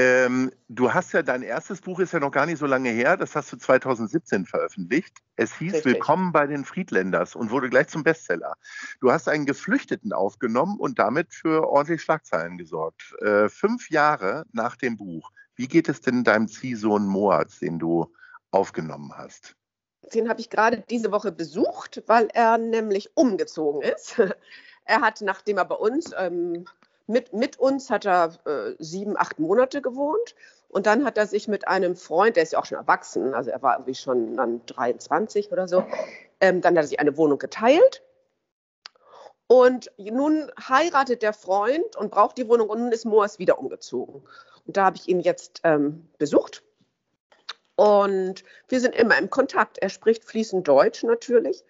Ähm, 0.00 0.50
du 0.68 0.94
hast 0.94 1.12
ja, 1.12 1.22
dein 1.22 1.42
erstes 1.42 1.82
Buch 1.82 2.00
ist 2.00 2.12
ja 2.14 2.20
noch 2.20 2.30
gar 2.30 2.46
nicht 2.46 2.56
so 2.56 2.64
lange 2.64 2.88
her, 2.88 3.18
das 3.18 3.36
hast 3.36 3.52
du 3.52 3.58
2017 3.58 4.46
veröffentlicht. 4.46 5.18
Es 5.36 5.54
hieß 5.58 5.74
Richtig. 5.74 5.92
Willkommen 5.92 6.32
bei 6.32 6.46
den 6.46 6.64
Friedländers 6.64 7.36
und 7.36 7.50
wurde 7.50 7.68
gleich 7.68 7.88
zum 7.88 8.02
Bestseller. 8.02 8.54
Du 9.02 9.12
hast 9.12 9.28
einen 9.28 9.44
Geflüchteten 9.44 10.14
aufgenommen 10.14 10.78
und 10.78 10.98
damit 10.98 11.34
für 11.34 11.68
ordentlich 11.68 12.00
Schlagzeilen 12.00 12.56
gesorgt. 12.56 13.14
Äh, 13.20 13.50
fünf 13.50 13.90
Jahre 13.90 14.46
nach 14.52 14.76
dem 14.76 14.96
Buch. 14.96 15.32
Wie 15.54 15.68
geht 15.68 15.90
es 15.90 16.00
denn 16.00 16.24
deinem 16.24 16.48
Ziehsohn 16.48 17.04
Moaz, 17.04 17.58
den 17.58 17.78
du 17.78 18.10
aufgenommen 18.52 19.12
hast? 19.18 19.54
Den 20.14 20.30
habe 20.30 20.40
ich 20.40 20.48
gerade 20.48 20.82
diese 20.88 21.12
Woche 21.12 21.30
besucht, 21.30 22.02
weil 22.06 22.28
er 22.32 22.56
nämlich 22.56 23.10
umgezogen 23.16 23.82
ist. 23.82 24.18
Er 24.86 25.02
hat, 25.02 25.20
nachdem 25.20 25.58
er 25.58 25.66
bei 25.66 25.76
uns, 25.76 26.10
ähm, 26.18 26.64
mit, 27.10 27.32
mit 27.32 27.58
uns 27.58 27.90
hat 27.90 28.06
er 28.06 28.32
äh, 28.46 28.74
sieben, 28.78 29.16
acht 29.16 29.38
Monate 29.38 29.82
gewohnt. 29.82 30.34
Und 30.68 30.86
dann 30.86 31.04
hat 31.04 31.18
er 31.18 31.26
sich 31.26 31.48
mit 31.48 31.66
einem 31.66 31.96
Freund, 31.96 32.36
der 32.36 32.44
ist 32.44 32.52
ja 32.52 32.60
auch 32.60 32.64
schon 32.64 32.78
erwachsen, 32.78 33.34
also 33.34 33.50
er 33.50 33.60
war 33.60 33.74
irgendwie 33.74 33.96
schon 33.96 34.36
dann 34.36 34.64
23 34.66 35.50
oder 35.50 35.66
so, 35.66 35.84
ähm, 36.40 36.60
dann 36.60 36.76
hat 36.76 36.84
er 36.84 36.88
sich 36.88 37.00
eine 37.00 37.16
Wohnung 37.16 37.38
geteilt. 37.38 38.02
Und 39.48 39.90
nun 39.98 40.48
heiratet 40.68 41.22
der 41.22 41.32
Freund 41.32 41.96
und 41.96 42.12
braucht 42.12 42.38
die 42.38 42.48
Wohnung 42.48 42.70
und 42.70 42.78
nun 42.78 42.92
ist 42.92 43.04
Moas 43.04 43.40
wieder 43.40 43.58
umgezogen. 43.58 44.22
Und 44.64 44.76
da 44.76 44.84
habe 44.84 44.96
ich 44.96 45.08
ihn 45.08 45.18
jetzt 45.18 45.60
ähm, 45.64 46.08
besucht. 46.18 46.62
Und 47.74 48.44
wir 48.68 48.80
sind 48.80 48.94
immer 48.94 49.18
im 49.18 49.28
Kontakt. 49.28 49.78
Er 49.78 49.88
spricht 49.88 50.22
fließend 50.22 50.68
Deutsch 50.68 51.02
natürlich. 51.02 51.64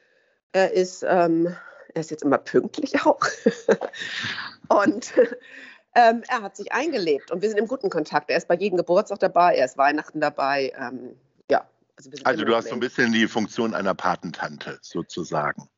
Er 0.53 0.73
ist, 0.73 1.05
ähm, 1.09 1.57
er 1.95 2.01
ist 2.01 2.11
jetzt 2.11 2.25
immer 2.25 2.37
pünktlich 2.37 3.07
auch. 3.07 3.21
und 4.71 5.13
ähm, 5.95 6.23
er 6.29 6.43
hat 6.43 6.57
sich 6.57 6.73
eingelebt 6.73 7.31
und 7.31 7.43
wir 7.43 7.49
sind 7.49 7.59
im 7.59 7.67
guten 7.67 7.91
Kontakt. 7.91 8.31
Er 8.31 8.37
ist 8.37 8.49
bei 8.49 8.55
jedem 8.55 8.77
Geburtstag 8.77 9.19
dabei, 9.19 9.57
er 9.57 9.67
ist 9.67 9.77
Weihnachten 9.77 10.21
dabei. 10.21 10.73
Ähm, 10.79 11.17
ja, 11.51 11.69
also 11.97 12.11
Also 12.25 12.45
du 12.45 12.55
hast 12.55 12.69
so 12.69 12.75
ein 12.75 12.81
bisschen 12.81 13.13
die 13.13 13.27
Funktion 13.27 13.75
einer 13.75 13.95
Patentante 13.95 14.79
sozusagen. 14.81 15.69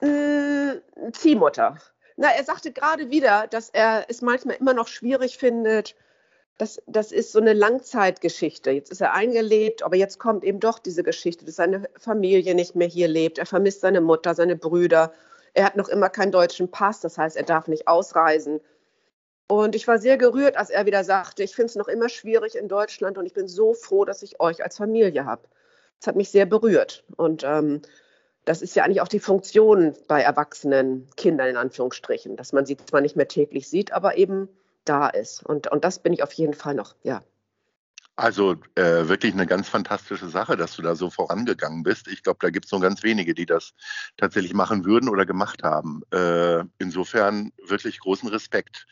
Mm, 0.00 1.12
Ziehmutter. 1.12 1.78
Na, 2.16 2.28
er 2.30 2.44
sagte 2.44 2.72
gerade 2.72 3.10
wieder, 3.10 3.46
dass 3.46 3.70
er 3.70 4.06
es 4.08 4.22
manchmal 4.22 4.56
immer 4.56 4.74
noch 4.74 4.88
schwierig 4.88 5.38
findet. 5.38 5.94
Das, 6.56 6.82
das 6.86 7.12
ist 7.12 7.30
so 7.30 7.38
eine 7.38 7.52
Langzeitgeschichte. 7.52 8.72
Jetzt 8.72 8.90
ist 8.90 9.00
er 9.00 9.14
eingelebt, 9.14 9.84
aber 9.84 9.94
jetzt 9.94 10.18
kommt 10.18 10.42
eben 10.42 10.58
doch 10.58 10.80
diese 10.80 11.04
Geschichte, 11.04 11.44
dass 11.44 11.56
seine 11.56 11.88
Familie 11.96 12.56
nicht 12.56 12.74
mehr 12.74 12.88
hier 12.88 13.06
lebt. 13.06 13.38
Er 13.38 13.46
vermisst 13.46 13.82
seine 13.82 14.00
Mutter, 14.00 14.34
seine 14.34 14.56
Brüder. 14.56 15.12
Er 15.58 15.64
hat 15.64 15.74
noch 15.74 15.88
immer 15.88 16.08
keinen 16.08 16.30
deutschen 16.30 16.70
Pass, 16.70 17.00
das 17.00 17.18
heißt, 17.18 17.36
er 17.36 17.42
darf 17.42 17.66
nicht 17.66 17.88
ausreisen. 17.88 18.60
Und 19.48 19.74
ich 19.74 19.88
war 19.88 19.98
sehr 19.98 20.16
gerührt, 20.16 20.56
als 20.56 20.70
er 20.70 20.86
wieder 20.86 21.02
sagte, 21.02 21.42
ich 21.42 21.56
finde 21.56 21.70
es 21.70 21.74
noch 21.74 21.88
immer 21.88 22.08
schwierig 22.08 22.54
in 22.54 22.68
Deutschland 22.68 23.18
und 23.18 23.26
ich 23.26 23.32
bin 23.32 23.48
so 23.48 23.74
froh, 23.74 24.04
dass 24.04 24.22
ich 24.22 24.38
euch 24.38 24.62
als 24.62 24.76
Familie 24.76 25.24
habe. 25.24 25.42
Das 25.98 26.06
hat 26.06 26.14
mich 26.14 26.30
sehr 26.30 26.46
berührt. 26.46 27.02
Und 27.16 27.42
ähm, 27.42 27.82
das 28.44 28.62
ist 28.62 28.76
ja 28.76 28.84
eigentlich 28.84 29.00
auch 29.00 29.08
die 29.08 29.18
Funktion 29.18 29.96
bei 30.06 30.22
erwachsenen 30.22 31.08
Kindern 31.16 31.48
in 31.48 31.56
Anführungsstrichen, 31.56 32.36
dass 32.36 32.52
man 32.52 32.64
sie 32.64 32.76
zwar 32.76 33.00
nicht 33.00 33.16
mehr 33.16 33.26
täglich 33.26 33.68
sieht, 33.68 33.90
aber 33.90 34.16
eben 34.16 34.48
da 34.84 35.08
ist. 35.08 35.44
Und, 35.44 35.72
und 35.72 35.82
das 35.82 35.98
bin 35.98 36.12
ich 36.12 36.22
auf 36.22 36.34
jeden 36.34 36.54
Fall 36.54 36.74
noch, 36.74 36.94
ja. 37.02 37.24
Also 38.18 38.56
äh, 38.74 39.06
wirklich 39.06 39.32
eine 39.32 39.46
ganz 39.46 39.68
fantastische 39.68 40.28
Sache, 40.28 40.56
dass 40.56 40.74
du 40.74 40.82
da 40.82 40.96
so 40.96 41.08
vorangegangen 41.08 41.84
bist. 41.84 42.08
Ich 42.08 42.24
glaube, 42.24 42.38
da 42.40 42.50
gibt 42.50 42.64
es 42.66 42.72
nur 42.72 42.80
ganz 42.80 43.04
wenige, 43.04 43.32
die 43.32 43.46
das 43.46 43.74
tatsächlich 44.16 44.54
machen 44.54 44.84
würden 44.84 45.08
oder 45.08 45.24
gemacht 45.24 45.62
haben. 45.62 46.02
Äh, 46.10 46.64
insofern 46.80 47.52
wirklich 47.64 48.00
großen 48.00 48.28
Respekt. 48.28 48.88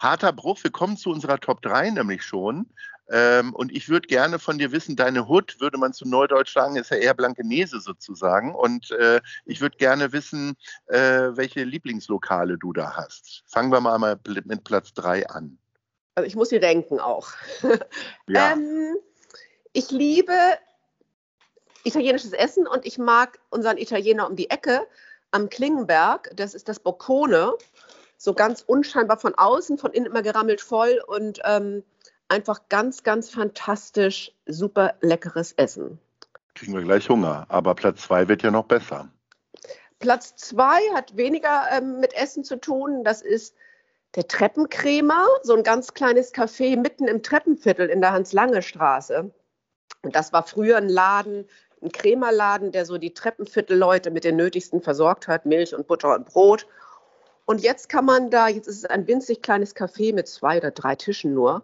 Harter 0.00 0.32
Bruch, 0.32 0.64
wir 0.64 0.70
kommen 0.70 0.96
zu 0.96 1.10
unserer 1.10 1.38
Top 1.38 1.60
3 1.60 1.90
nämlich 1.90 2.22
schon. 2.22 2.70
Ähm, 3.10 3.54
und 3.54 3.70
ich 3.70 3.90
würde 3.90 4.08
gerne 4.08 4.38
von 4.38 4.56
dir 4.56 4.72
wissen, 4.72 4.96
deine 4.96 5.28
Hut, 5.28 5.60
würde 5.60 5.76
man 5.76 5.92
zu 5.92 6.08
Neudeutsch 6.08 6.54
sagen, 6.54 6.76
ist 6.76 6.90
ja 6.90 6.96
eher 6.96 7.12
Blankenese 7.12 7.80
sozusagen. 7.80 8.54
Und 8.54 8.92
äh, 8.92 9.20
ich 9.44 9.60
würde 9.60 9.76
gerne 9.76 10.14
wissen, 10.14 10.54
äh, 10.86 11.28
welche 11.32 11.64
Lieblingslokale 11.64 12.56
du 12.56 12.72
da 12.72 12.96
hast. 12.96 13.44
Fangen 13.46 13.72
wir 13.72 13.82
mal 13.82 14.18
mit 14.24 14.64
Platz 14.64 14.94
3 14.94 15.28
an. 15.28 15.58
Also 16.14 16.26
ich 16.26 16.36
muss 16.36 16.50
sie 16.50 16.56
renken 16.56 17.00
auch. 17.00 17.28
Ja. 18.26 18.52
Ähm, 18.52 18.96
ich 19.72 19.90
liebe 19.90 20.32
italienisches 21.84 22.32
Essen 22.32 22.66
und 22.66 22.86
ich 22.86 22.98
mag 22.98 23.38
unseren 23.50 23.76
Italiener 23.76 24.28
um 24.28 24.36
die 24.36 24.50
Ecke 24.50 24.86
am 25.30 25.48
Klingenberg. 25.48 26.30
Das 26.34 26.54
ist 26.54 26.68
das 26.68 26.80
Boccone. 26.80 27.54
So 28.16 28.34
ganz 28.34 28.62
unscheinbar 28.62 29.18
von 29.18 29.34
außen, 29.34 29.78
von 29.78 29.92
innen 29.92 30.06
immer 30.06 30.22
gerammelt 30.22 30.60
voll 30.60 31.02
und 31.06 31.40
ähm, 31.44 31.82
einfach 32.28 32.68
ganz, 32.68 33.02
ganz 33.02 33.30
fantastisch, 33.30 34.32
super 34.46 34.94
leckeres 35.00 35.52
Essen. 35.52 35.98
Kriegen 36.54 36.74
wir 36.74 36.82
gleich 36.82 37.08
Hunger. 37.08 37.46
Aber 37.48 37.74
Platz 37.74 38.02
2 38.02 38.28
wird 38.28 38.42
ja 38.42 38.50
noch 38.50 38.66
besser. 38.66 39.08
Platz 40.00 40.34
zwei 40.34 40.80
hat 40.94 41.16
weniger 41.16 41.66
ähm, 41.72 42.00
mit 42.00 42.14
Essen 42.14 42.42
zu 42.42 42.58
tun. 42.58 43.04
Das 43.04 43.22
ist 43.22 43.54
der 44.16 44.26
Treppenkrämer, 44.26 45.26
so 45.42 45.54
ein 45.54 45.62
ganz 45.62 45.94
kleines 45.94 46.34
Café 46.34 46.76
mitten 46.76 47.06
im 47.06 47.22
Treppenviertel 47.22 47.88
in 47.88 48.00
der 48.00 48.12
Hans-Lange-Straße. 48.12 49.30
Und 50.02 50.16
das 50.16 50.32
war 50.32 50.46
früher 50.46 50.78
ein 50.78 50.88
Laden, 50.88 51.46
ein 51.82 51.92
Krämerladen, 51.92 52.72
der 52.72 52.84
so 52.84 52.98
die 52.98 53.14
Treppenviertelleute 53.14 54.10
mit 54.10 54.24
den 54.24 54.36
Nötigsten 54.36 54.82
versorgt 54.82 55.28
hat, 55.28 55.46
Milch 55.46 55.74
und 55.74 55.86
Butter 55.86 56.14
und 56.14 56.26
Brot. 56.26 56.66
Und 57.46 57.62
jetzt 57.62 57.88
kann 57.88 58.04
man 58.04 58.30
da, 58.30 58.48
jetzt 58.48 58.66
ist 58.66 58.78
es 58.78 58.84
ein 58.84 59.06
winzig 59.06 59.42
kleines 59.42 59.74
Café 59.74 60.14
mit 60.14 60.28
zwei 60.28 60.58
oder 60.58 60.70
drei 60.70 60.94
Tischen 60.96 61.34
nur. 61.34 61.62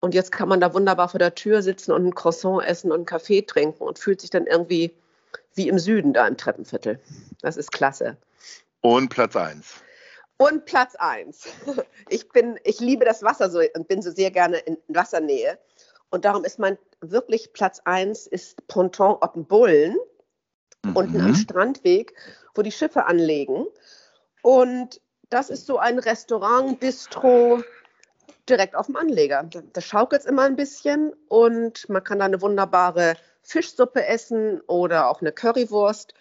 Und 0.00 0.14
jetzt 0.14 0.30
kann 0.30 0.48
man 0.48 0.60
da 0.60 0.74
wunderbar 0.74 1.08
vor 1.08 1.18
der 1.18 1.34
Tür 1.34 1.62
sitzen 1.62 1.92
und 1.92 2.06
ein 2.06 2.14
Croissant 2.14 2.64
essen 2.64 2.92
und 2.92 2.98
einen 2.98 3.06
Kaffee 3.06 3.42
trinken 3.42 3.82
und 3.82 3.98
fühlt 3.98 4.20
sich 4.20 4.30
dann 4.30 4.46
irgendwie 4.46 4.94
wie 5.54 5.68
im 5.68 5.78
Süden 5.78 6.12
da 6.12 6.26
im 6.26 6.36
Treppenviertel. 6.36 7.00
Das 7.40 7.56
ist 7.56 7.72
klasse. 7.72 8.16
Und 8.80 9.08
Platz 9.08 9.34
1. 9.34 9.82
Und 10.38 10.64
Platz 10.64 10.94
eins. 10.96 11.46
Ich, 12.08 12.30
bin, 12.30 12.58
ich 12.64 12.80
liebe 12.80 13.04
das 13.04 13.22
Wasser 13.22 13.50
so 13.50 13.60
und 13.74 13.86
bin 13.86 14.00
so 14.00 14.10
sehr 14.10 14.30
gerne 14.30 14.58
in 14.58 14.78
Wassernähe. 14.88 15.58
Und 16.10 16.24
darum 16.24 16.44
ist 16.44 16.58
mein 16.58 16.78
wirklich 17.00 17.52
Platz 17.52 17.80
eins 17.84 18.26
ist 18.26 18.66
Ponton 18.66 19.16
Oppenbullen, 19.20 19.96
unten 20.94 21.20
am 21.20 21.28
Mhm. 21.28 21.34
Strandweg, 21.34 22.14
wo 22.54 22.62
die 22.62 22.72
Schiffe 22.72 23.04
anlegen. 23.04 23.66
Und 24.42 25.02
das 25.28 25.50
ist 25.50 25.66
so 25.66 25.76
ein 25.78 25.98
Restaurant, 25.98 26.80
Bistro, 26.80 27.62
direkt 28.48 28.74
auf 28.74 28.86
dem 28.86 28.96
Anleger. 28.96 29.44
Da 29.72 29.80
schaukelt 29.82 30.22
es 30.22 30.26
immer 30.26 30.44
ein 30.44 30.56
bisschen 30.56 31.12
und 31.28 31.88
man 31.90 32.02
kann 32.02 32.20
da 32.20 32.24
eine 32.24 32.40
wunderbare 32.40 33.16
Fischsuppe 33.42 34.06
essen 34.06 34.60
oder 34.62 35.10
auch 35.10 35.20
eine 35.20 35.32
Currywurst 35.32 36.14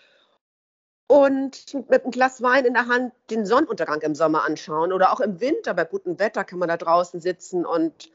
und 1.07 1.73
mit 1.89 2.03
einem 2.03 2.11
Glas 2.11 2.41
Wein 2.41 2.65
in 2.65 2.73
der 2.73 2.87
Hand 2.87 3.13
den 3.29 3.45
Sonnenuntergang 3.45 4.01
im 4.01 4.13
Sommer 4.13 4.43
anschauen 4.43 4.91
oder 4.91 5.11
auch 5.11 5.21
im 5.21 5.39
Winter 5.39 5.73
bei 5.73 5.85
gutem 5.85 6.19
Wetter 6.19 6.43
kann 6.43 6.59
man 6.59 6.69
da 6.69 6.77
draußen 6.77 7.19
sitzen 7.21 7.65
und 7.65 8.11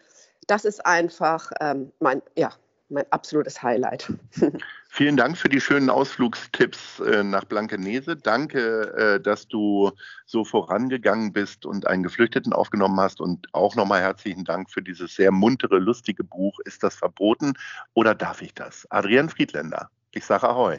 das 0.46 0.64
ist 0.64 0.84
einfach 0.84 1.50
ähm, 1.60 1.92
mein, 2.00 2.20
ja, 2.36 2.52
mein 2.92 3.06
absolutes 3.10 3.62
Highlight. 3.62 4.12
Vielen 4.88 5.16
Dank 5.16 5.38
für 5.38 5.48
die 5.48 5.60
schönen 5.60 5.88
Ausflugstipps 5.88 7.00
äh, 7.00 7.24
nach 7.24 7.44
Blankenese. 7.44 8.16
Danke, 8.16 8.92
äh, 8.94 9.20
dass 9.20 9.48
du 9.48 9.92
so 10.26 10.44
vorangegangen 10.44 11.32
bist 11.32 11.64
und 11.64 11.86
einen 11.86 12.02
Geflüchteten 12.02 12.52
aufgenommen 12.52 13.00
hast. 13.00 13.20
Und 13.20 13.48
auch 13.52 13.74
nochmal 13.74 14.02
herzlichen 14.02 14.44
Dank 14.44 14.70
für 14.70 14.82
dieses 14.82 15.14
sehr 15.14 15.32
muntere, 15.32 15.78
lustige 15.78 16.24
Buch. 16.24 16.58
Ist 16.64 16.82
das 16.82 16.94
verboten 16.94 17.54
oder 17.94 18.14
darf 18.14 18.42
ich 18.42 18.52
das? 18.52 18.86
Adrian 18.90 19.30
Friedländer. 19.30 19.88
Ich 20.10 20.26
sage 20.26 20.48
Ahoi. 20.48 20.78